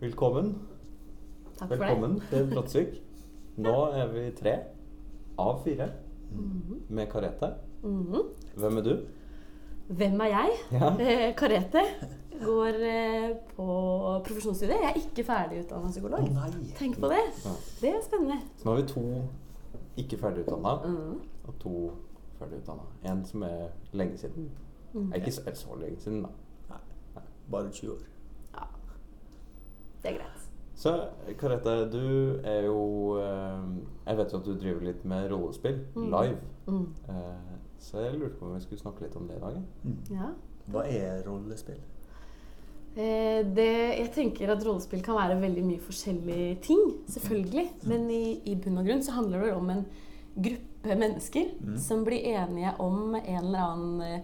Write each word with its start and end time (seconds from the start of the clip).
Velkommen. 0.00 0.54
Takk 1.58 1.68
for 1.72 1.76
Velkommen 1.76 2.20
til 2.30 2.50
Bratsvik. 2.52 2.98
Nå 3.58 3.72
er 3.98 4.06
vi 4.12 4.24
tre 4.38 4.52
av 5.38 5.62
fire 5.64 5.88
Mhm. 6.30 6.82
med 6.88 7.06
karete. 7.10 7.54
Mhm. 7.82 8.22
Hvem 8.56 8.76
er 8.78 8.82
du? 8.82 8.96
Hvem 9.88 10.20
er 10.20 10.24
jeg? 10.24 10.50
Ja. 10.72 10.90
Eh, 11.00 11.34
Karete. 11.34 11.80
Går 12.44 12.66
eh, 12.66 13.36
på 13.56 13.66
profesjonsstudiet. 14.24 14.76
Jeg 14.82 14.90
er 14.90 15.00
ikke 15.00 15.24
ferdig 15.24 15.64
utdanna 15.64 15.88
psykolog. 15.90 16.20
Oh! 16.20 16.52
Tenk 16.78 17.00
på 17.00 17.08
det. 17.08 17.24
Ja. 17.44 17.50
Det 17.80 17.88
er 17.88 18.02
spennende. 18.02 18.36
Så 18.56 18.64
nå 18.64 18.74
har 18.74 18.82
vi 18.82 18.88
to 18.88 19.22
ikke 19.96 20.18
ferdigutdanna 20.18 20.74
Mhm. 20.86 21.20
og 21.48 21.54
to 21.60 21.90
ferdigutdanna. 22.38 22.82
En 23.04 23.24
som 23.24 23.42
er 23.42 23.68
lenge 23.92 24.18
siden. 24.18 24.50
Mhm. 24.92 25.12
Er 25.12 25.16
ikke 25.16 25.32
så, 25.32 25.42
så 25.54 25.74
lenge 25.80 26.00
siden, 26.00 26.22
da. 26.22 26.28
nei. 26.68 27.22
Bare 27.50 27.70
20 27.70 27.90
år. 27.92 27.98
Det 30.02 30.12
er 30.12 30.18
greit. 30.18 30.44
Så 30.78 30.92
Karete, 31.40 31.72
du 31.90 32.40
er 32.44 32.62
jo 32.68 33.16
eh, 33.18 33.62
Jeg 34.06 34.16
vet 34.16 34.32
jo 34.32 34.38
at 34.38 34.44
du 34.44 34.54
driver 34.54 34.80
litt 34.86 35.04
med 35.04 35.30
rollespill 35.32 35.80
Mm. 35.94 36.10
live. 36.10 36.38
Mhm. 36.68 36.94
Eh, 37.08 37.58
så 37.78 37.98
jeg 38.04 38.18
lurte 38.20 38.38
på 38.38 38.46
om 38.46 38.54
vi 38.54 38.60
skulle 38.60 38.80
snakke 38.80 39.02
litt 39.02 39.16
om 39.16 39.26
det 39.28 39.36
i 39.36 39.40
dag. 39.40 39.56
Mm. 39.84 39.96
Ja. 40.10 40.30
Hva 40.70 40.84
er 40.86 41.22
rollespill? 41.26 41.80
Eh, 42.96 43.42
det, 43.54 43.68
jeg 43.98 44.10
tenker 44.14 44.50
at 44.50 44.64
rollespill 44.66 45.02
kan 45.06 45.14
være 45.18 45.36
veldig 45.40 45.64
mye 45.64 45.80
forskjellige 45.84 46.60
ting, 46.64 46.80
selvfølgelig. 47.08 47.66
Men 47.86 48.08
i, 48.10 48.40
i 48.50 48.54
bunn 48.58 48.78
og 48.80 48.86
grunn 48.88 49.02
så 49.06 49.12
handler 49.18 49.44
det 49.46 49.52
om 49.54 49.70
en 49.70 49.84
gruppe 50.38 50.96
mennesker 50.98 51.52
Mm. 51.60 51.76
som 51.78 52.04
blir 52.04 52.22
enige 52.24 52.72
om 52.80 53.14
en 53.14 53.44
eller 53.44 53.58
annen 53.58 54.22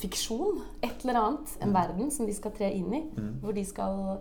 fiksjon. 0.00 0.62
Et 0.82 1.04
eller 1.04 1.14
annet. 1.20 1.56
En 1.62 1.68
Mm. 1.70 1.74
verden 1.74 2.10
som 2.10 2.26
de 2.26 2.32
skal 2.34 2.50
tre 2.52 2.70
inn 2.72 2.92
i. 2.94 3.02
Mm. 3.16 3.40
Hvor 3.42 3.52
de 3.54 3.64
skal 3.64 4.18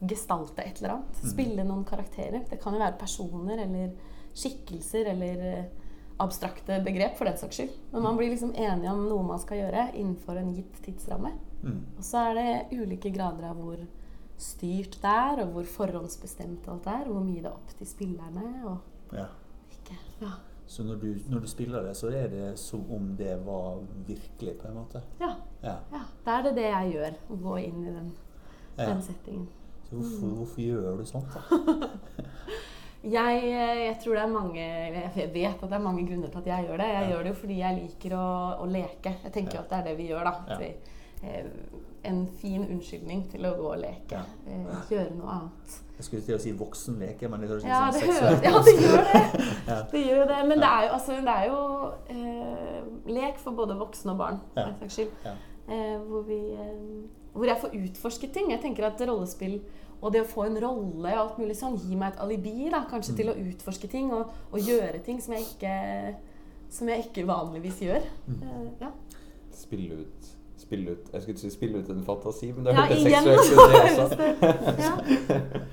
gestalte 0.00 0.62
et 0.62 0.78
eller 0.78 0.94
annet. 0.98 1.20
Mm. 1.22 1.30
Spille 1.32 1.64
noen 1.64 1.84
karakterer. 1.88 2.44
Det 2.50 2.60
kan 2.62 2.74
jo 2.76 2.80
være 2.82 2.98
personer 3.00 3.64
eller 3.64 3.92
skikkelser 4.38 5.10
eller 5.14 5.44
eh, 5.48 5.64
abstrakte 6.22 6.80
begrep, 6.84 7.16
for 7.18 7.24
den 7.30 7.38
saks 7.38 7.56
skyld. 7.60 7.76
Men 7.92 8.02
man 8.02 8.16
blir 8.18 8.30
liksom 8.32 8.52
enige 8.54 8.90
om 8.92 9.04
noe 9.08 9.22
man 9.26 9.38
skal 9.42 9.60
gjøre 9.62 9.88
innenfor 9.94 10.38
en 10.40 10.52
gitt 10.56 10.80
tidsramme. 10.84 11.32
Mm. 11.62 11.80
Og 11.98 12.04
så 12.06 12.24
er 12.30 12.38
det 12.38 12.78
ulike 12.82 13.10
grader 13.14 13.48
av 13.50 13.58
hvor 13.62 13.80
styrt 14.38 15.00
det 15.02 15.10
er, 15.10 15.40
og 15.44 15.54
hvor 15.56 15.66
forhåndsbestemt 15.66 16.68
alt 16.70 16.86
er. 16.90 17.06
Hvor 17.10 17.24
mye 17.26 17.42
det 17.42 17.50
er 17.50 17.54
opp 17.56 17.72
til 17.78 17.86
spillerne 17.90 18.50
og 18.70 19.14
Ja. 19.16 19.26
ikke. 19.72 19.96
Ja. 20.20 20.32
Så 20.68 20.84
når 20.84 20.98
du, 21.00 21.06
når 21.32 21.40
du 21.40 21.46
spiller 21.48 21.82
det, 21.82 21.94
så 21.96 22.10
er 22.12 22.26
det 22.28 22.58
som 22.60 22.82
om 22.92 23.14
det 23.16 23.38
var 23.46 23.78
virkelig, 24.06 24.58
på 24.60 24.68
en 24.68 24.74
måte? 24.74 25.02
ja. 25.20 25.30
Ja. 25.62 25.76
ja. 25.92 26.02
Da 26.26 26.38
er 26.38 26.42
det 26.42 26.54
det 26.56 26.66
jeg 26.68 26.92
gjør. 26.92 27.14
Å 27.30 27.36
gå 27.42 27.54
inn 27.64 27.80
i 27.86 27.90
den, 27.94 28.10
den 28.76 29.00
settingen. 29.02 29.48
Hvorfor, 29.90 30.26
hvorfor 30.36 30.60
gjør 30.60 30.96
du 31.00 31.04
sånt, 31.08 31.32
da? 31.34 31.88
Jeg, 33.08 33.36
eh, 33.46 33.78
jeg 33.86 33.96
tror 34.02 34.14
det 34.16 34.22
er 34.24 34.30
mange 34.32 34.58
Jeg 34.60 35.28
vet 35.32 35.44
at 35.46 35.60
det 35.70 35.76
er 35.76 35.82
mange 35.84 36.02
grunner 36.08 36.28
til 36.32 36.38
at 36.40 36.46
jeg 36.50 36.64
gjør 36.66 36.76
det. 36.80 36.86
Jeg 36.88 37.02
Ja. 37.04 37.10
gjør 37.12 37.22
det 37.22 37.28
jo 37.30 37.34
fordi 37.40 37.58
jeg 37.60 37.76
liker 37.82 38.14
å, 38.18 38.24
å 38.62 38.66
leke. 38.66 39.12
Jeg 39.24 39.32
tenker 39.32 39.54
Ja. 39.54 39.60
at 39.60 39.68
det 39.70 39.78
er 39.78 39.84
det 39.86 39.96
vi 40.00 40.08
gjør, 40.10 40.24
da. 40.24 40.56
Vi, 40.58 40.72
eh, 41.22 41.44
en 42.04 42.26
fin 42.40 42.64
unnskyldning 42.66 43.22
til 43.30 43.46
å 43.46 43.52
gå 43.56 43.68
og 43.72 43.78
leke. 43.78 44.18
Eh, 44.48 44.66
gjøre 44.90 45.14
noe 45.14 45.30
annet. 45.36 45.78
Jeg 45.98 46.04
skulle 46.08 46.22
til 46.26 46.34
å 46.36 46.40
si 46.42 46.52
voksenleke, 46.58 47.28
men 47.30 47.40
det 47.40 47.48
høres 47.50 47.64
Ja, 47.64 47.78
sånn 47.86 47.92
det 47.92 48.02
seksuelt 48.02 48.44
ja, 48.44 48.58
det 48.66 48.74
gjør 48.82 49.02
det. 49.12 49.78
Det 49.92 50.02
gjør 50.08 50.26
det. 50.32 50.40
Men 50.48 50.58
det 50.58 50.68
er 50.68 50.82
jo, 50.86 50.92
altså, 50.98 51.12
det 51.22 51.34
er 51.36 51.46
jo 51.46 51.92
eh, 52.10 52.82
lek 53.14 53.38
for 53.38 53.50
både 53.52 53.78
voksne 53.78 54.10
og 54.12 54.18
barn, 54.18 54.40
for 54.54 54.74
saks 54.82 54.94
skyld. 54.98 55.10
Eh, 55.68 55.96
hvor, 56.08 56.22
vi, 56.26 56.40
eh, 56.54 57.27
hvor 57.32 57.46
jeg 57.46 57.60
får 57.60 57.76
utforsket 57.82 58.32
ting. 58.32 58.50
Jeg 58.50 58.60
tenker 58.62 58.86
at 58.88 59.00
rollespill 59.08 59.60
og 60.00 60.12
det 60.14 60.22
å 60.22 60.28
få 60.30 60.44
en 60.46 60.58
rolle 60.62 61.10
og 61.10 61.20
alt 61.24 61.38
mulig 61.40 61.56
sånn 61.58 61.76
gir 61.76 61.98
meg 61.98 62.12
et 62.14 62.20
alibi 62.22 62.68
da, 62.70 62.84
kanskje 62.90 63.12
Mm. 63.12 63.16
til 63.18 63.28
å 63.32 63.38
utforske 63.50 63.88
ting 63.90 64.12
og, 64.14 64.30
og 64.52 64.58
gjøre 64.60 65.02
ting 65.02 65.20
som 65.20 65.34
jeg 65.34 65.46
ikke, 65.48 65.72
som 66.70 66.88
jeg 66.88 67.06
ikke 67.08 67.26
vanligvis 67.26 67.80
gjør. 67.82 68.06
Mm. 68.28 68.42
Uh, 68.42 68.68
ja. 68.80 68.92
Spille 69.50 70.04
ut 70.04 70.37
Spille 70.68 70.92
ut 70.92 71.06
Jeg 71.14 71.22
skulle 71.22 71.34
ikke 71.34 71.40
si 71.40 71.50
spille 71.50 71.78
ut 71.80 71.88
en 71.94 72.02
fantasi, 72.04 72.50
men 72.52 72.66
det 72.68 72.74
ja, 72.76 72.82
hørtes 72.84 73.04
igjen 73.08 73.24
seksuelt 73.24 73.52
ut, 73.56 73.70
det 73.72 74.02
også. 74.04 74.18
ja. 74.84 74.92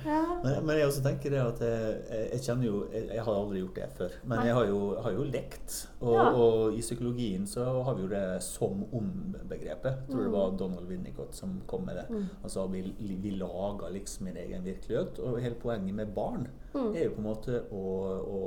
ja. 0.06 0.20
Men, 0.44 0.54
men 0.66 0.78
jeg 0.78 0.86
også 0.88 1.02
tenker 1.04 1.34
det 1.34 1.40
at 1.42 1.60
jeg, 1.60 2.28
jeg 2.32 2.40
kjenner 2.46 2.66
jo 2.68 2.78
Jeg, 2.94 3.02
jeg 3.14 3.24
har 3.26 3.34
aldri 3.40 3.60
gjort 3.60 3.76
det 3.80 3.88
før. 3.98 4.14
Men 4.30 4.42
jeg 4.46 4.54
har 4.56 4.66
jo, 4.70 4.78
har 5.04 5.12
jo 5.18 5.26
lekt. 5.28 5.76
Og, 6.00 6.12
Ja. 6.16 6.24
og 6.32 6.76
i 6.78 6.80
psykologien 6.80 7.44
så 7.50 7.64
har 7.84 7.94
vi 7.98 8.06
jo 8.06 8.08
det 8.12 8.22
som 8.46 8.84
om-begrepet. 8.94 9.98
Jeg 10.06 10.12
tror 10.14 10.22
det 10.24 10.32
var 10.32 10.56
Donald 10.60 10.88
Winnicott 10.88 11.34
som 11.36 11.58
kom 11.68 11.84
med 11.86 11.96
det. 12.00 12.06
Mm. 12.10 12.24
Altså 12.44 12.66
vi, 12.72 12.82
vi 13.22 13.30
lager 13.36 13.90
liksom 13.92 14.24
min 14.30 14.36
egen 14.46 14.64
virkelighet. 14.64 15.18
Og 15.18 15.40
hele 15.42 15.54
poenget 15.60 15.94
med 15.94 16.14
barn 16.16 16.48
Mm. 16.76 16.90
er 16.94 17.04
jo 17.06 17.10
på 17.14 17.20
en 17.22 17.24
måte 17.24 17.60
å, 17.72 17.82
å, 18.20 18.40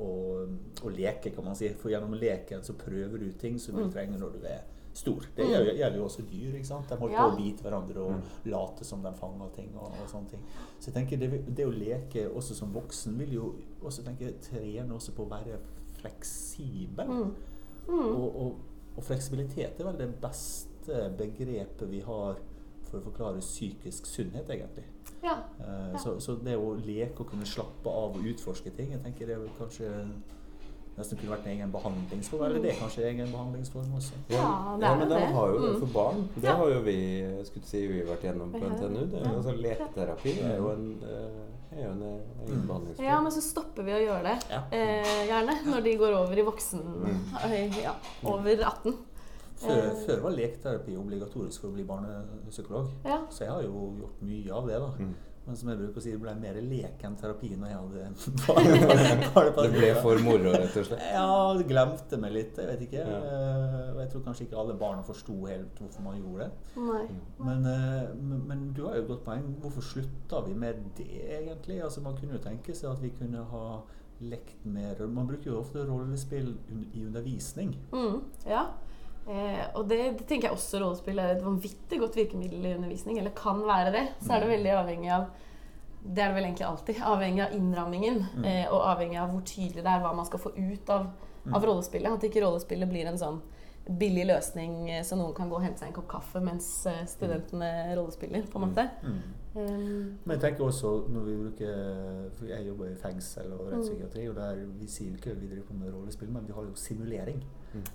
å, 0.00 0.12
å 0.88 0.92
leke, 0.94 1.34
kan 1.34 1.44
man 1.44 1.56
si. 1.58 1.68
For 1.76 1.92
gjennom 1.92 2.14
leken 2.16 2.62
så 2.64 2.72
prøver 2.80 3.18
du 3.20 3.26
ting 3.36 3.58
som 3.60 3.76
du 3.76 3.82
Mm. 3.84 3.90
trenger 3.92 4.18
når 4.22 4.30
du 4.38 4.46
er 4.48 4.62
stor. 4.94 5.24
Det 5.36 5.44
Mm. 5.44 5.50
gjelder, 5.50 5.74
gjelder 5.80 5.98
jo 5.98 6.04
også 6.04 6.22
dyr. 6.30 6.54
ikke 6.54 6.66
sant? 6.66 6.88
De 6.88 6.96
holder 6.96 7.14
Ja. 7.16 7.28
på 7.28 7.34
å 7.34 7.36
bite 7.36 7.62
hverandre 7.64 7.98
og 7.98 8.22
late 8.46 8.84
som 8.84 9.02
de 9.02 9.12
fanger 9.18 9.50
ting. 9.56 9.70
og, 9.76 9.90
og 10.02 10.08
sånne 10.08 10.30
ting. 10.30 10.40
Så 10.78 10.90
jeg 10.90 10.94
tenker 10.94 11.18
det, 11.18 11.56
det 11.56 11.66
å 11.66 11.70
leke 11.74 12.28
også 12.30 12.54
som 12.54 12.72
voksen 12.72 13.18
vil 13.18 13.32
jo 13.34 13.54
også 13.82 14.04
tenke, 14.04 14.32
trene 14.40 14.94
også 14.94 15.12
på 15.16 15.26
å 15.26 15.30
være 15.30 15.58
fleksibel. 16.00 17.06
Mm. 17.06 17.34
Mm. 17.88 18.16
Og, 18.16 18.36
og, 18.36 18.56
og 18.96 19.02
fleksibilitet 19.04 19.80
er 19.80 19.84
vel 19.84 19.98
det 19.98 20.10
beste 20.22 21.10
begrepet 21.18 21.88
vi 21.90 22.00
har 22.00 22.36
for 22.84 23.00
å 23.00 23.04
forklare 23.08 23.40
psykisk 23.40 24.06
sunnhet, 24.06 24.48
egentlig. 24.50 24.84
ja. 25.22 25.38
Eh, 25.60 25.92
Ja. 25.92 25.98
Så, 25.98 26.18
så 26.20 26.36
det 26.44 26.56
å 26.58 26.74
leke 26.86 27.20
og 27.24 27.30
kunne 27.30 27.46
slappe 27.48 27.86
av 27.90 28.14
og 28.16 28.22
utforske 28.24 28.70
ting, 28.76 28.90
jeg 28.92 29.02
tenker 29.02 29.26
det 29.26 29.34
er 29.36 29.40
vel 29.40 29.54
kanskje 29.58 29.90
nesten 30.98 31.18
kunne 31.18 31.30
vært 31.36 31.46
en 31.46 31.52
egen 31.58 31.72
behandlingsform. 31.72 32.44
Eller 32.46 32.62
det 32.62 32.70
er 32.72 32.76
kanskje 32.80 33.02
en 33.02 33.08
egen 33.16 33.32
behandlingsform 33.32 33.94
også. 33.98 34.12
Ja, 34.30 34.76
det 34.78 34.86
ja, 34.86 34.92
er 34.92 34.98
men 34.98 35.08
de 35.08 35.14
det. 35.14 35.26
har 35.34 35.48
jo 35.48 35.58
det 35.64 35.70
Mm. 35.74 35.80
for 35.80 35.86
barn. 35.94 36.28
Det 36.34 36.44
Ja. 36.44 36.54
har 36.56 36.68
jo 36.70 36.80
vi 36.80 36.98
skulle 37.44 37.66
si, 37.66 37.86
vi 37.86 38.00
vært 38.02 38.22
gjennom 38.22 38.52
på 38.52 38.58
NTNU. 38.62 39.06
Det 39.10 39.20
er, 39.20 39.30
jo- 39.30 39.36
altså, 39.38 39.52
leketerapi 39.56 40.32
er 40.42 40.56
jo 40.56 40.70
en, 40.70 41.02
eh, 41.02 41.78
er 41.78 41.84
jo 41.86 41.90
en 41.92 42.02
egen 42.02 42.60
Mm. 42.60 42.66
behandlingsform. 42.68 43.04
Ja, 43.06 43.20
men 43.20 43.32
så 43.32 43.40
stopper 43.40 43.82
vi 43.82 43.90
å 43.92 44.00
gjøre 44.06 44.22
det, 44.22 44.38
eh, 44.72 45.26
gjerne, 45.26 45.64
når 45.66 45.82
de 45.82 45.96
går 45.96 46.12
over 46.14 46.38
i 46.38 46.42
voksen... 46.42 46.80
Mm. 46.80 47.20
eh, 47.44 47.82
Ja, 47.82 47.94
over 48.24 48.50
18. 48.64 48.94
Før, 49.56 49.70
Eh. 49.70 50.06
før 50.06 50.20
var 50.22 50.30
leketerapi 50.30 50.96
obligatorisk 50.96 51.60
for 51.60 51.68
å 51.68 51.72
bli 51.74 51.84
barnepsykolog. 51.84 52.88
Ja. 53.04 53.18
Så 53.30 53.38
jeg 53.44 53.48
har 53.50 53.62
jo 53.62 53.94
gjort 54.00 54.22
mye 54.22 54.50
av 54.52 54.66
det. 54.66 54.78
da. 54.78 54.90
Mm. 54.98 55.14
Men 55.46 55.56
som 55.60 55.68
jeg 55.68 55.76
bruker 55.76 56.00
å 56.00 56.02
si, 56.02 56.10
det 56.14 56.20
ble 56.22 56.32
mer 56.40 56.56
lek 56.64 57.02
enn 57.04 57.16
terapi 57.20 57.50
når 57.60 57.68
jeg 57.68 57.80
hadde 57.80 58.04
barn. 58.46 59.50
Det 59.58 59.72
ble 59.74 59.90
for 60.00 60.20
moro, 60.24 60.52
rett 60.54 60.76
og 60.80 60.86
slett. 60.88 61.02
Ja, 61.12 61.26
det 61.58 61.66
glemte 61.68 62.18
meg 62.22 62.32
litt. 62.32 62.56
Jeg 62.62 62.70
vet 62.70 62.84
ikke. 62.86 63.02
Ja. 63.04 63.18
Eh, 63.18 63.90
Og 63.94 63.98
jeg 64.00 64.08
tror 64.14 64.22
kanskje 64.24 64.46
ikke 64.46 64.60
alle 64.62 64.76
barna 64.80 65.04
forsto 65.06 65.36
helt 65.46 65.82
hvorfor 65.82 66.06
man 66.06 66.16
gjorde 66.22 66.46
det. 66.46 66.78
Nei. 66.80 67.02
Men, 67.44 67.66
eh, 67.70 68.14
men, 68.16 68.40
men 68.48 68.64
du 68.76 68.86
har 68.86 68.96
jo 68.96 69.04
et 69.04 69.10
godt 69.12 69.24
poeng. 69.28 69.44
Hvorfor 69.62 69.84
slutta 69.90 70.40
vi 70.48 70.54
med 70.64 70.80
det, 70.96 71.10
egentlig? 71.38 71.82
Altså, 71.84 72.00
Man 72.04 72.16
kunne 72.16 72.38
jo 72.38 72.42
tenke 72.48 72.74
seg 72.74 72.90
at 72.94 73.02
vi 73.04 73.12
kunne 73.18 73.44
ha 73.52 73.66
lekt 74.24 74.62
mer 74.64 75.00
Man 75.10 75.26
bruker 75.26 75.50
jo 75.50 75.58
ofte 75.60 75.82
rollespill 75.84 76.54
i 76.94 77.02
undervisning. 77.04 77.74
Mm, 77.92 78.20
ja. 78.48 78.64
Eh, 79.26 79.62
og 79.74 79.86
det, 79.88 79.98
det 80.18 80.26
tenker 80.28 80.50
jeg 80.50 80.56
også 80.58 80.82
rollespill 80.82 81.18
er 81.22 81.30
et 81.36 81.44
vanvittig 81.44 81.98
godt 82.02 82.18
virkemiddel 82.18 82.66
i 82.66 82.74
undervisning. 82.76 83.18
Eller 83.18 83.32
kan 83.36 83.62
være 83.64 83.92
det. 83.94 84.04
Så 84.20 84.34
er 84.36 84.44
det 84.44 84.52
veldig 84.52 84.74
avhengig 84.82 85.12
av 85.16 85.30
Det 86.04 86.20
er 86.20 86.28
det 86.28 86.36
vel 86.36 86.44
egentlig 86.50 86.66
alltid. 86.68 86.98
Avhengig 87.14 87.44
av 87.46 87.54
innrammingen. 87.56 88.18
Mm. 88.36 88.44
Eh, 88.50 88.66
og 88.68 88.82
avhengig 88.92 89.20
av 89.22 89.30
hvor 89.32 89.44
tydelig 89.48 89.80
det 89.84 89.92
er 89.94 90.02
hva 90.04 90.12
man 90.16 90.28
skal 90.28 90.42
få 90.42 90.52
ut 90.56 90.90
av, 90.90 91.06
av 91.52 91.60
Mm. 91.60 91.64
rollespillet. 91.68 92.12
At 92.12 92.24
ikke 92.24 92.40
rollespillet 92.44 92.88
blir 92.88 93.08
en 93.08 93.18
sånn 93.20 93.40
billig 93.86 94.24
løsning 94.26 94.90
eh, 94.90 95.02
så 95.04 95.16
noen 95.16 95.34
kan 95.36 95.50
gå 95.50 95.56
og 95.58 95.62
hente 95.62 95.78
seg 95.82 95.88
en 95.90 95.94
kopp 95.94 96.06
kaffe 96.08 96.40
mens 96.40 96.86
eh, 96.86 97.02
studentene 97.06 97.68
rollespiller, 97.96 98.46
på 98.50 98.58
en 98.60 98.68
måte. 98.70 98.86
Mm. 99.02 99.18
Um, 99.54 100.18
Men 100.24 100.34
jeg 100.34 100.40
tenker 100.40 100.64
også 100.66 100.88
når 101.14 101.26
vi 101.28 101.34
bruker 101.38 102.30
for 102.34 102.46
Jeg 102.50 102.66
jobber 102.66 102.88
i 102.90 102.94
fengsel 102.98 103.52
og 103.52 103.60
Mm. 103.68 103.74
rettspsykiatri, 103.76 104.28
og 104.28 104.34
der 104.36 104.64
vi 104.80 104.86
sier 104.90 105.10
jo 105.10 105.14
ikke 105.20 105.34
vi 105.40 105.46
driver 105.52 105.66
på 105.68 105.74
med 105.74 105.92
rollespill, 105.94 106.30
men 106.30 106.46
vi 106.48 106.52
har 106.56 106.62
jo 106.62 106.74
simulering. 106.74 107.44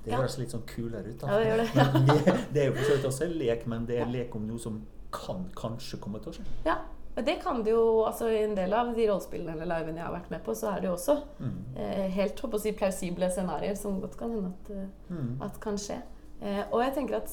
Det 0.06 0.14
høres 0.14 0.38
Ja. 0.38 0.42
litt 0.44 0.52
sånn 0.54 0.64
kulere 0.68 1.10
ut. 1.10 1.20
da. 1.22 1.28
Ja, 1.28 1.40
det 1.40 1.48
gjør 1.48 1.58
det. 2.26 2.38
Det 2.54 2.62
er 2.64 2.66
jo 2.68 2.74
for 2.74 2.84
så 2.84 2.96
vidt 2.96 3.06
også 3.06 3.26
en 3.26 3.32
lek, 3.40 3.68
men 3.68 3.86
det 3.86 3.98
er 4.00 4.06
en 4.06 4.12
lek 4.12 4.36
om 4.36 4.48
noe 4.48 4.60
som 4.60 4.82
kan 5.12 5.50
kanskje 5.56 6.00
komme 6.00 6.20
til 6.22 6.32
å 6.32 6.36
skje. 6.36 6.44
ja. 6.66 6.78
Det 7.26 7.36
kan 7.44 7.64
det 7.64 7.72
jo 7.72 8.04
altså 8.06 8.28
I 8.32 8.44
en 8.44 8.56
del 8.56 8.74
av 8.74 8.94
de 8.96 9.08
rollespillene 9.10 9.52
eller 9.52 9.66
livene 9.80 9.98
jeg 9.98 10.06
har 10.06 10.14
vært 10.14 10.30
med 10.32 10.44
på, 10.46 10.56
så 10.56 10.76
er 10.76 10.82
det 10.82 10.88
jo 10.90 10.94
også 10.96 11.18
Mm. 11.40 11.78
eh, 11.78 12.10
helt 12.16 12.40
håper 12.40 12.58
å 12.58 12.62
si, 12.62 12.72
plausible 12.72 13.30
scenarioer 13.32 13.76
som 13.78 14.02
godt 14.02 14.18
kan 14.18 14.32
hende 14.32 14.54
at, 14.54 14.72
eh, 14.72 15.14
Mm. 15.14 15.42
at 15.42 15.60
kan 15.60 15.76
skje. 15.78 16.02
Eh, 16.42 16.64
og 16.72 16.82
jeg 16.84 16.94
tenker 16.96 17.16
at 17.18 17.30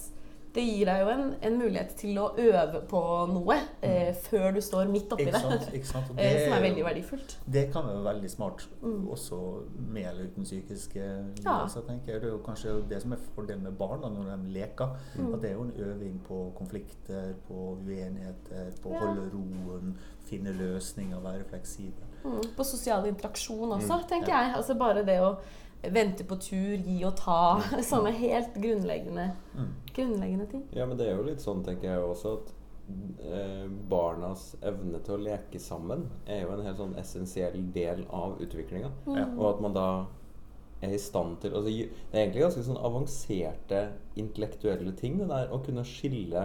det 0.56 0.64
gir 0.64 0.88
deg 0.88 1.00
jo 1.04 1.08
en, 1.12 1.24
en 1.44 1.58
mulighet 1.60 1.90
til 2.00 2.16
å 2.18 2.26
øve 2.40 2.80
på 2.90 3.00
noe 3.30 3.56
eh, 3.84 4.10
før 4.26 4.54
du 4.56 4.60
står 4.64 4.88
midt 4.90 5.12
oppi 5.12 5.26
Ikke 5.28 5.42
det. 5.50 5.68
Ikke 5.78 5.90
sant? 5.90 6.10
Eh, 6.16 6.38
som 6.46 6.56
er 6.56 6.62
veldig 6.64 6.84
verdifullt. 6.86 7.36
Det 7.46 7.66
kan 7.74 7.86
være 7.90 8.02
veldig 8.08 8.30
smart, 8.32 8.66
Mm. 8.82 9.08
også 9.10 9.36
med 9.92 10.06
eller 10.06 10.24
uten 10.30 10.44
psykiske 10.44 11.02
Ja. 11.44 11.66
tenker 11.68 12.12
jeg. 12.12 12.20
Det 12.22 12.28
er 12.28 12.32
jo 12.32 12.38
kanskje 12.46 12.88
det 12.88 13.02
som 13.02 13.12
er 13.12 13.18
fordelen 13.34 13.62
med 13.62 13.72
barna 13.78 14.08
når 14.08 14.30
de 14.36 14.52
leker. 14.58 14.96
Mm. 15.18 15.34
At 15.34 15.40
det 15.42 15.50
er 15.50 15.54
jo 15.54 15.62
en 15.62 15.72
øving 15.78 16.20
på 16.28 16.52
konflikter, 16.58 17.34
på 17.48 17.76
uenigheter, 17.86 18.72
på 18.82 18.90
å 18.90 18.92
Ja. 18.94 19.00
holde 19.00 19.30
roen, 19.34 19.94
finne 20.26 20.52
løsninger, 20.58 21.20
være 21.22 21.44
fleksibel. 21.50 22.04
Mm. 22.24 22.40
På 22.56 22.64
sosial 22.64 23.06
interaksjon 23.06 23.72
også, 23.76 24.00
Mm, 24.02 24.08
tenker 24.08 24.28
ja. 24.32 24.42
jeg. 24.46 24.54
Altså 24.56 24.74
bare 24.78 25.04
det 25.04 25.20
å 25.20 25.36
vente 25.82 26.24
på 26.26 26.36
tur, 26.42 26.76
gi 26.82 26.98
og 27.06 27.16
ta. 27.20 27.60
Sånne 27.90 28.12
helt 28.16 28.54
grunnleggende, 28.60 29.30
Mm. 29.56 29.72
grunnleggende 29.94 30.46
ting. 30.50 30.62
Ja, 30.76 30.86
men 30.86 30.98
det 30.98 31.06
er 31.08 31.16
jo 31.16 31.22
litt 31.28 31.40
sånn, 31.40 31.62
tenker 31.64 31.88
jeg 31.94 32.02
også, 32.04 32.32
at 32.40 32.52
eh, 33.24 33.64
barnas 33.90 34.56
evne 34.62 35.00
til 35.04 35.16
å 35.16 35.22
leke 35.22 35.58
sammen 35.62 36.04
er 36.26 36.42
jo 36.44 36.52
en 36.54 36.66
helt 36.66 36.78
sånn 36.78 36.96
essensiell 37.00 37.56
del 37.74 38.04
av 38.14 38.36
utviklinga. 38.44 38.90
Mm. 39.06 39.38
Og 39.38 39.48
at 39.54 39.60
man 39.64 39.74
da 39.74 39.86
er 40.84 40.92
i 40.92 40.98
stand 41.00 41.38
til 41.40 41.54
altså, 41.56 41.70
Det 41.72 41.88
er 42.12 42.26
egentlig 42.26 42.42
ganske 42.44 42.62
sånn 42.66 42.76
avanserte 42.84 43.78
intellektuelle 44.20 44.92
ting, 44.98 45.16
det 45.18 45.28
der 45.30 45.48
å 45.56 45.62
kunne 45.64 45.84
skille 45.88 46.42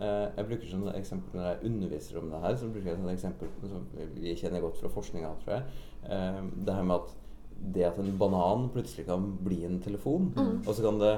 eh, 0.00 0.26
Jeg 0.36 0.48
bruker 0.48 0.66
som 0.72 0.88
eksempel 0.90 1.38
når 1.38 1.46
jeg 1.52 1.70
underviser 1.70 2.18
om 2.18 2.28
det 2.32 2.40
her, 2.42 2.56
så 2.58 2.68
bruker 2.74 2.90
jeg 2.90 2.98
et 2.98 3.12
eksempel 3.14 3.48
som 3.70 3.86
vi 4.16 4.34
kjenner 4.34 4.64
godt 4.66 4.80
fra 4.82 4.90
forskninga, 4.92 5.30
tror 5.44 5.54
jeg. 5.54 5.78
Eh, 6.10 6.42
det 6.66 6.74
her 6.74 6.82
med 6.90 6.96
at 7.04 7.14
det 7.58 7.84
at 7.84 7.98
en 7.98 8.12
banan 8.18 8.68
plutselig 8.70 9.06
kan 9.06 9.36
bli 9.44 9.64
en 9.64 9.80
telefon, 9.82 10.32
og 10.66 10.74
så 10.74 10.82
kan 10.82 10.98
det 11.02 11.16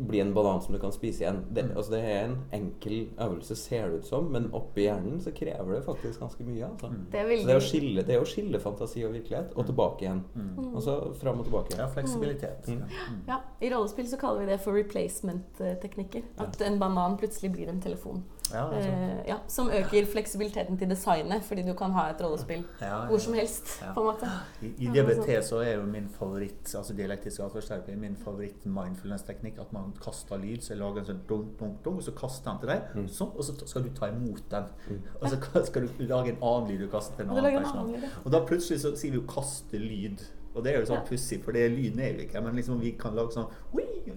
bli 0.00 0.20
en 0.22 0.30
banan 0.32 0.62
som 0.64 0.72
du 0.72 0.78
kan 0.80 0.92
spise 0.92 1.20
igjen. 1.20 1.42
Det, 1.52 1.62
Mm. 1.66 1.76
altså 1.76 1.90
det 1.92 1.98
er 2.04 2.24
en 2.24 2.38
enkel 2.56 3.08
øvelse, 3.20 3.56
ser 3.56 3.88
det 3.90 3.98
ut 3.98 4.06
som, 4.06 4.30
men 4.32 4.46
oppi 4.56 4.86
hjernen 4.86 5.20
så 5.20 5.30
krever 5.30 5.74
det 5.74 5.84
faktisk 5.84 6.20
ganske 6.20 6.44
mye. 6.44 6.64
Altså. 6.70 6.88
Mm. 6.88 7.06
Det 7.12 7.20
er 7.20 7.24
Så 7.36 7.46
det 7.46 7.52
er, 7.52 7.60
å 7.60 7.66
skille, 7.66 8.02
det 8.06 8.14
er 8.14 8.20
å 8.22 8.24
skille 8.30 8.60
fantasi 8.60 9.04
og 9.04 9.12
virkelighet, 9.12 9.52
og 9.56 9.66
tilbake 9.66 10.00
igjen. 10.06 10.22
Mm. 10.34 10.74
Og 10.74 10.82
så 10.82 10.94
fram 11.20 11.40
og 11.40 11.44
tilbake. 11.50 11.76
Ja, 11.76 11.86
fleksibilitet. 11.92 12.68
Mm. 12.68 12.80
Mm. 12.88 13.20
Ja, 13.28 13.40
I 13.60 13.70
rollespill 13.74 14.08
så 14.08 14.16
kaller 14.16 14.40
vi 14.40 14.46
det 14.54 14.60
for 14.60 14.72
replacement-teknikker. 14.72 16.22
At 16.38 16.60
en 16.62 16.78
banan 16.78 17.18
plutselig 17.18 17.52
blir 17.52 17.68
en 17.68 17.80
telefon. 17.80 18.24
Ja. 18.52 18.70
Eh, 18.72 19.28
ja, 19.28 19.36
som 19.48 19.68
øker 19.70 20.06
fleksibiliteten 20.06 20.78
til 20.78 20.88
designet, 20.90 21.42
fordi 21.44 21.62
du 21.62 21.74
kan 21.74 21.92
ha 21.92 22.10
et 22.10 22.20
rollespill 22.20 22.64
Ja, 22.80 22.86
ja. 22.86 23.06
hvor 23.06 23.18
som 23.18 23.34
helst. 23.34 23.80
Ja. 23.82 23.92
på 23.94 24.00
en 24.00 24.06
måte. 24.06 24.30
I, 24.62 24.66
I 24.78 24.86
DBT 24.94 25.42
så 25.44 25.60
er 25.62 25.74
jo 25.76 25.82
min 25.86 26.08
favoritt 26.08 26.74
altså 26.74 26.94
dialektisk 26.96 27.40
atferdsterapi, 27.40 27.94
min 27.96 28.16
favoritt 28.16 28.66
mindfulness-teknikk 28.66 29.58
at 29.60 29.72
man 29.72 29.92
kaster 30.04 30.36
lyd. 30.40 30.62
Så 30.62 30.74
jeg 30.74 30.78
lager 30.82 31.00
en 31.02 31.06
sånn 31.10 31.20
dunk, 31.28 31.52
dunk, 31.60 31.78
dunk, 31.84 31.96
og 31.96 32.02
så 32.02 32.14
kaster 32.16 32.50
den 32.50 32.60
til 32.60 32.68
deg, 32.68 32.82
Mm. 32.94 33.08
sånn, 33.08 33.32
og 33.36 33.44
så 33.44 33.66
skal 33.68 33.82
du 33.82 33.88
ta 33.94 34.06
imot 34.08 34.42
den. 34.50 34.64
Mm. 34.88 35.02
Og 35.20 35.28
så 35.30 35.64
skal 35.66 35.82
du 35.86 36.04
lage 36.04 36.28
en 36.34 36.42
annen 36.42 36.68
lyd 36.70 36.78
du 36.80 36.88
kaster 36.88 37.16
til 37.16 37.24
en 37.26 37.30
annen 37.36 37.44
en 37.56 37.62
person. 37.62 37.78
annen 37.78 38.02
ja. 38.02 38.08
Og 38.24 38.32
da 38.32 38.40
plutselig 38.46 38.80
så 38.80 38.96
sier 38.96 39.10
vi 39.12 39.18
jo 39.18 39.22
'kaste 39.26 39.78
lyd'. 39.78 40.20
Og 40.54 40.64
det 40.64 40.74
er 40.74 40.80
jo 40.80 40.86
sånn 40.86 40.96
Ja. 40.96 41.04
pussig, 41.08 41.44
for 41.44 41.52
det 41.52 41.70
lyden 41.70 42.00
er 42.00 42.12
jo 42.12 42.18
ikke 42.26 42.40
Men 42.42 42.56
liksom 42.56 42.80
vi 42.80 42.90
kan 42.98 43.14
lage 43.14 43.30
sånn 43.32 43.48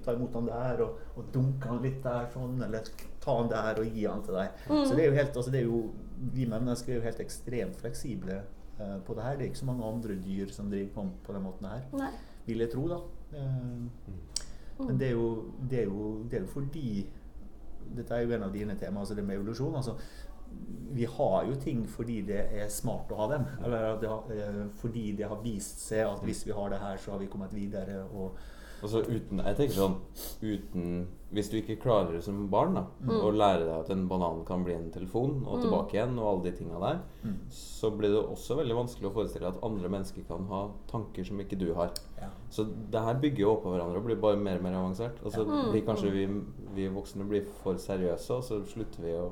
ta 0.04 0.16
imot 0.16 0.36
han 0.40 0.50
der, 0.50 0.82
og, 0.86 1.00
og 1.18 1.30
dunke 1.34 1.70
han 1.70 1.82
litt 1.84 2.02
der 2.04 2.28
sånn, 2.34 2.58
eller 2.66 2.90
ta 3.24 3.38
han 3.40 3.52
der 3.52 3.82
og 3.82 3.96
gi 3.98 4.06
han 4.08 4.26
til 4.26 4.40
deg. 4.40 4.60
Mm. 4.70 4.82
Så 4.82 4.98
det 4.98 5.06
er 5.06 5.10
jo 5.10 5.20
helt 5.20 5.40
altså 5.42 5.54
det 5.54 5.62
er 5.62 5.70
jo, 5.70 5.84
Vi 6.34 6.46
mennesker 6.48 6.94
er 6.94 7.02
jo 7.02 7.04
helt 7.04 7.20
ekstremt 7.20 7.80
fleksible 7.82 8.38
uh, 8.80 9.00
på 9.04 9.16
det 9.18 9.26
her. 9.26 9.38
Det 9.38 9.46
er 9.46 9.52
ikke 9.52 9.64
så 9.64 9.72
mange 9.72 9.88
andre 9.88 10.16
dyr 10.24 10.54
som 10.56 10.70
driver 10.72 10.94
på 10.96 11.08
på 11.26 11.36
den 11.36 11.44
måten 11.44 11.68
her, 11.68 11.82
Nei. 12.00 12.12
vil 12.46 12.64
jeg 12.64 12.72
tro, 12.72 12.88
da. 12.88 13.02
Uh, 13.34 14.86
men 14.88 15.00
det 15.00 15.08
er, 15.08 15.12
jo, 15.12 15.28
det, 15.70 15.80
er 15.80 15.84
jo, 15.84 16.06
det 16.30 16.40
er 16.40 16.46
jo 16.48 16.54
fordi 16.54 17.10
Dette 17.94 18.16
er 18.16 18.24
jo 18.24 18.32
en 18.34 18.46
av 18.46 18.54
dine 18.54 18.78
temaer, 18.80 19.04
altså 19.04 19.16
det 19.16 19.26
med 19.28 19.36
evolusjon. 19.36 19.76
altså 19.76 19.98
vi 20.94 21.06
har 21.06 21.46
jo 21.50 21.56
ting 21.56 21.86
fordi 21.90 22.20
det 22.28 22.42
er 22.54 22.68
smart 22.70 23.12
å 23.12 23.18
ha 23.24 23.28
dem. 23.32 23.46
Eller 23.66 23.96
det 24.02 24.10
har, 24.10 24.34
eh, 24.34 24.60
fordi 24.82 25.12
det 25.18 25.30
har 25.30 25.42
vist 25.42 25.82
seg 25.88 26.06
at 26.06 26.22
hvis 26.26 26.46
vi 26.46 26.54
har 26.54 26.70
det 26.70 26.80
her, 26.80 26.98
så 26.98 27.12
har 27.12 27.20
vi 27.20 27.30
kommet 27.32 27.54
videre. 27.54 28.04
Og, 28.14 28.38
Og 28.84 28.90
så 28.92 29.00
uten, 29.08 29.40
jeg 29.40 29.56
tenker 29.56 29.76
sånn 29.80 29.96
uten, 30.44 31.08
Hvis 31.34 31.48
du 31.50 31.56
ikke 31.58 31.80
klarer 31.82 32.22
som 32.22 32.48
barn 32.52 32.76
da, 32.76 32.84
Mm. 33.02 33.10
å 33.24 33.32
lære 33.34 33.66
deg 33.66 33.80
at 33.80 33.90
en 33.90 34.08
banan 34.08 34.44
kan 34.46 34.64
bli 34.64 34.74
en 34.76 34.92
telefon, 34.92 35.44
og 35.48 35.58
Mm. 35.58 35.62
tilbake 35.64 35.94
igjen, 35.94 36.20
og 36.20 36.28
alle 36.28 36.44
de 36.44 36.52
tinga 36.58 36.80
der, 36.80 37.00
mm, 37.24 37.38
så 37.50 37.90
blir 37.98 38.10
det 38.14 38.30
også 38.30 38.56
veldig 38.58 38.76
vanskelig 38.76 39.10
å 39.10 39.14
forestille 39.16 39.40
deg 39.48 39.56
at 39.56 39.64
andre 39.64 39.90
mennesker 39.90 40.28
kan 40.28 40.46
ha 40.46 40.70
tanker 40.88 41.24
som 41.26 41.40
ikke 41.40 41.58
du 41.58 41.74
har. 41.74 41.90
ja. 42.22 42.28
Så 42.52 42.66
det 42.92 43.02
her 43.02 43.16
bygger 43.16 43.40
jo 43.40 43.56
oppå 43.56 43.72
hverandre 43.74 43.98
og 43.98 44.06
blir 44.06 44.22
bare 44.22 44.36
mer 44.38 44.58
og 44.58 44.62
mer 44.64 44.74
avansert. 44.74 45.26
Og 45.26 45.32
så 45.32 45.40
Ja. 45.44 45.72
blir 45.72 45.82
kanskje 45.86 46.12
vi, 46.12 46.26
vi 46.76 46.88
voksne 46.90 47.28
blir 47.28 47.46
for 47.64 47.74
seriøse, 47.74 48.30
og 48.30 48.44
så 48.44 48.64
slutter 48.68 49.02
vi 49.02 49.10
å 49.14 49.32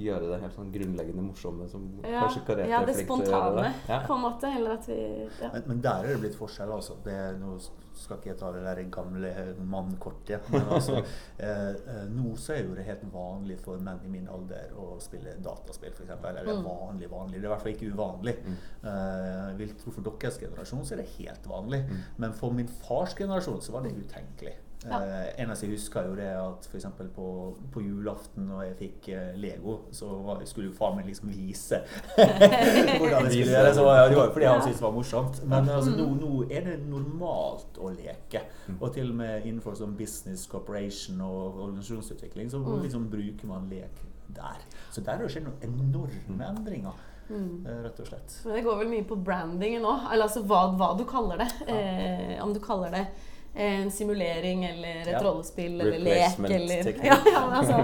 gjøre 0.00 0.28
det 0.30 0.36
helt 0.40 0.54
sånn 0.56 0.70
grunnleggende 0.72 1.22
morsomme 1.26 1.66
som 1.68 1.82
Ja, 2.06 2.22
kanskje 2.24 2.40
Karete 2.46 2.68
ja, 2.70 2.78
er 2.80 2.86
det 2.88 2.94
spontane, 3.02 3.62
det. 3.66 3.72
Ja. 3.90 3.98
på 4.06 4.14
en 4.14 4.22
måte. 4.22 4.48
Eller 4.56 4.78
at 4.78 4.86
vi 4.88 4.96
ja. 5.42 5.50
men, 5.52 5.62
men 5.66 5.80
der 5.84 6.04
er 6.06 6.14
det 6.14 6.20
blitt 6.22 6.38
forskjell, 6.38 6.72
altså. 6.72 6.96
Det, 7.04 7.12
er- 7.12 7.36
nå 7.40 7.58
skal 8.00 8.16
ikke 8.16 8.30
jeg 8.30 8.38
ta 8.40 8.48
det 8.54 8.62
der 8.64 8.78
gamle 8.94 9.30
mannkortet, 9.68 10.46
men 10.54 10.62
altså 10.72 10.94
eh, 11.42 11.74
eh, 11.74 12.06
Nå 12.08 12.32
så 12.40 12.54
er 12.54 12.62
jo 12.64 12.76
det 12.78 12.86
helt 12.86 13.02
vanlig 13.12 13.58
for 13.60 13.82
menn 13.82 14.00
i 14.06 14.12
min 14.14 14.28
alder 14.30 14.70
å 14.78 14.94
spille 15.02 15.34
dataspill, 15.44 15.92
f.eks. 15.92 16.14
Eller 16.30 16.48
Mm. 16.50 16.64
vanlig, 16.64 17.10
vanlig. 17.10 17.36
Det 17.40 17.44
er 17.44 17.50
i 17.50 17.52
hvert 17.52 17.62
fall 17.66 17.74
ikke 17.74 17.90
uvanlig. 17.92 18.36
Mm. 18.46 18.56
Eh, 18.88 19.50
vil 19.60 19.74
tro 19.82 19.92
For 19.92 20.06
deres 20.06 20.38
generasjon 20.40 20.84
så 20.86 20.94
er 20.96 21.02
det 21.02 21.10
helt 21.18 21.46
vanlig. 21.50 21.82
Mm. 21.90 22.00
Men 22.24 22.32
for 22.32 22.52
min 22.56 22.68
fars 22.68 23.14
generasjon 23.18 23.60
så 23.60 23.72
var 23.76 23.84
det 23.84 23.92
utenkelig. 23.98 24.54
Ja. 24.88 24.96
Eh, 25.04 25.42
eneste 25.42 25.66
jeg 25.66 25.74
husker 25.74 26.06
jo 26.08 26.14
det 26.16 26.28
at 26.40 26.66
f.eks. 26.72 26.86
På, 27.14 27.24
på 27.72 27.82
julaften 27.84 28.46
når 28.48 28.62
jeg 28.64 28.76
fikk 28.78 29.08
eh, 29.12 29.34
Lego, 29.36 29.74
så 29.92 30.08
var, 30.24 30.40
skulle 30.48 30.70
jo 30.70 30.76
far 30.78 30.94
min 30.96 31.04
liksom 31.06 31.28
vise 31.28 31.82
hvordan 32.16 33.26
jeg 33.26 33.32
skulle 33.32 33.50
gjøre 33.50 33.66
det. 33.66 33.74
Så, 33.76 33.84
ja, 33.84 34.06
det 34.08 34.16
var 34.16 34.24
jo 34.30 34.32
fordi 34.36 34.48
han 34.48 34.62
syntes 34.64 34.80
det 34.80 34.86
var 34.86 34.94
morsomt. 34.96 35.42
Men 35.52 35.68
altså, 35.68 35.90
nå, 35.96 36.06
Mm. 36.10 36.16
nå 36.22 36.30
er 36.50 36.64
det 36.70 36.78
normalt 36.88 37.76
å 37.78 37.90
leke. 37.92 38.42
Mm. 38.68 38.78
Og 38.80 38.94
til 38.94 39.10
og 39.12 39.16
med 39.20 39.44
innenfor 39.46 39.76
sånn 39.78 39.92
business 39.98 40.46
corporation 40.50 41.20
og 41.20 41.60
organisasjonsutvikling 41.66 42.50
så 42.50 42.58
Mm. 42.64 42.82
liksom 42.82 43.08
bruker 43.12 43.46
man 43.46 43.68
lek 43.70 44.00
der. 44.32 44.64
Så 44.90 45.00
der 45.04 45.16
har 45.16 45.22
det 45.22 45.30
skjedd 45.32 45.44
noen 45.44 45.62
enorme 45.62 46.48
endringer, 46.48 46.92
Mm. 47.30 47.66
eh, 47.66 47.82
rett 47.84 48.00
og 48.00 48.06
slett. 48.06 48.40
Men 48.44 48.54
det 48.56 48.64
går 48.64 48.78
vel 48.78 48.88
mye 48.88 49.04
på 49.06 49.16
brandingen. 49.24 49.84
Eller 49.84 50.24
altså 50.24 50.42
hva, 50.42 50.64
hva 50.76 50.96
du 50.98 51.04
kaller 51.04 51.36
det. 51.38 51.52
Eh, 51.68 52.42
om 52.42 52.52
du 52.52 52.58
kaller 52.60 52.90
det 52.90 53.06
en 53.54 53.90
simulering 53.90 54.64
eller 54.64 55.00
et 55.02 55.06
Ja. 55.12 55.22
rollespill 55.24 55.80
eller 55.80 55.98
lek 55.98 56.38
eller 56.50 57.04
ja, 57.04 57.16
ja, 57.26 57.40
altså, 57.50 57.78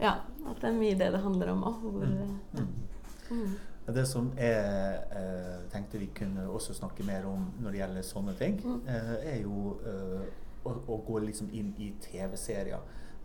ja, 0.00 0.14
at 0.50 0.60
det 0.62 0.68
er 0.70 0.72
mye 0.78 0.94
det 0.98 1.10
det 1.12 1.20
handler 1.20 1.50
om 1.52 1.64
òg. 1.64 1.82
Mm. 2.54 2.68
Mm. 3.30 3.56
Det 3.94 4.06
som 4.08 4.32
jeg 4.38 5.00
eh, 5.12 5.58
tenkte 5.72 5.98
vi 5.98 6.06
kunne 6.14 6.44
også 6.48 6.74
snakke 6.74 7.02
mer 7.04 7.24
om 7.26 7.48
når 7.60 7.70
det 7.70 7.78
gjelder 7.80 8.02
sånne 8.02 8.34
ting, 8.38 8.60
Mm. 8.64 8.80
eh, 8.88 9.34
er 9.34 9.40
jo 9.42 9.76
eh, 9.86 10.20
å, 10.64 10.74
å 10.88 10.96
gå 11.06 11.18
liksom 11.26 11.48
inn 11.52 11.74
i 11.78 11.92
TV-serier 12.00 12.78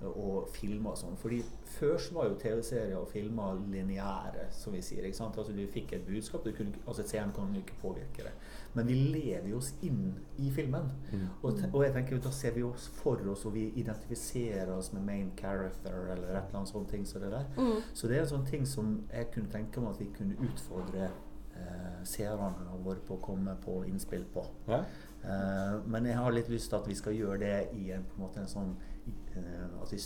og 0.04 0.50
filmer 0.52 0.92
og 0.92 1.00
sånn. 1.00 1.16
Fordi 1.20 1.40
før 1.78 1.96
så 2.02 2.16
var 2.18 2.28
jo 2.30 2.38
TV-serier 2.40 2.98
og 3.00 3.08
filmer 3.10 3.60
lineære, 3.72 4.50
som 4.54 4.76
vi 4.76 4.82
sier. 4.84 5.06
ikke 5.06 5.18
sant? 5.18 5.38
Altså 5.38 5.54
Du 5.56 5.64
fikk 5.72 5.94
et 5.94 6.06
budskap, 6.06 6.44
du 6.46 6.52
kunne, 6.56 6.76
altså 6.88 7.06
seeren 7.08 7.32
kan 7.36 7.56
ikke 7.56 7.78
påvirke 7.82 8.28
det. 8.28 8.34
Men 8.74 8.88
vi 8.88 8.94
lever 8.94 9.50
jo 9.50 9.58
oss 9.58 9.74
inn 9.88 10.14
i 10.38 10.52
filmen. 10.52 10.92
Mm. 11.12 11.28
Og, 11.42 11.62
og 11.72 11.84
jeg 11.86 11.94
tenker 11.96 12.20
da 12.20 12.32
ser 12.36 12.58
vi 12.58 12.64
oss 12.64 12.88
for 13.00 13.22
oss, 13.32 13.46
og 13.46 13.56
vi 13.56 13.70
identifiserer 13.80 14.74
oss 14.76 14.92
med 14.94 15.06
main 15.08 15.32
character 15.40 16.12
eller 16.12 16.28
et 16.36 16.50
eller 16.50 16.60
annet 16.60 16.74
sånt 16.74 16.90
ting 16.92 17.06
som 17.08 17.24
det 17.24 17.32
der. 17.32 17.48
Mm. 17.58 17.80
Så 17.94 18.12
det 18.12 18.20
er 18.20 18.26
en 18.26 18.34
sånn 18.36 18.50
ting 18.50 18.68
som 18.68 18.98
jeg 19.14 19.32
kunne 19.34 19.52
tenke 19.54 19.84
meg 19.84 19.96
at 19.96 20.04
vi 20.04 20.12
kunne 20.18 20.50
utfordre 20.50 21.08
eh, 21.08 22.02
seerne 22.04 22.52
våre 22.84 23.00
på 23.06 23.16
å 23.16 23.24
komme 23.24 23.56
på 23.64 23.82
innspill 23.88 24.28
på. 24.34 24.44
Ja. 24.68 24.84
Eh, 25.24 25.80
men 25.88 26.06
jeg 26.10 26.20
har 26.20 26.36
litt 26.36 26.52
lyst 26.52 26.70
til 26.70 26.82
at 26.82 26.90
vi 26.90 26.98
skal 27.00 27.16
gjøre 27.16 27.40
det 27.42 27.56
i 27.80 27.90
en, 27.96 28.04
på 28.06 28.20
en 28.20 28.26
måte 28.28 28.44
en 28.44 28.52
sånn 28.52 28.76
At 29.82 29.92
vi 29.92 30.00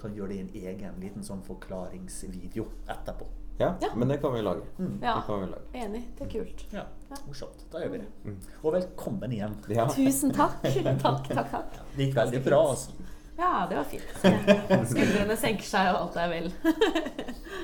kan 0.00 0.14
gjøre 0.16 0.28
det 0.28 0.36
i 0.36 0.40
en 0.40 0.50
egen 0.74 1.00
liten 1.00 1.22
sånn 1.24 1.42
forklaringsvideo 1.46 2.66
etterpå. 2.90 3.26
Ja, 3.58 3.76
Ja. 3.80 3.88
men 3.94 4.08
det 4.08 4.16
kan 4.20 4.32
vi 4.34 4.40
lage. 4.42 4.64
Mm. 4.78 4.98
Ja. 5.02 5.20
Kan 5.26 5.40
vi 5.40 5.46
lage. 5.46 5.62
Enig. 5.74 6.02
Det 6.18 6.26
er 6.26 6.30
kult. 6.40 6.64
Ja, 6.72 6.82
Ja. 7.10 7.16
morsomt. 7.26 7.64
Da 7.70 7.78
gjør 7.78 7.90
vi 7.92 7.98
det. 7.98 8.08
Mm. 8.24 8.38
Og 8.64 8.72
velkommen 8.72 9.32
igjen. 9.32 9.54
Ja. 9.68 9.86
Tusen 9.86 10.32
takk. 10.34 10.60
Takk, 10.62 11.28
takk, 11.28 11.50
takk. 11.50 11.72
Det 11.96 12.08
gikk 12.08 12.16
veldig 12.16 12.44
bra, 12.44 12.60
altså. 12.70 12.90
Ja, 13.38 13.66
det 13.68 13.76
var 13.76 13.84
fint. 13.84 14.02
Skuldrene 14.90 15.36
senker 15.36 15.64
seg, 15.66 15.88
og 15.94 16.00
alt 16.02 16.16
er 16.16 16.28
vel. 16.28 16.52